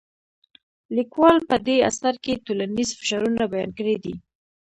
[0.95, 4.13] لیکوال په دې اثر کې ټولنیز فشارونه بیان کړي دي.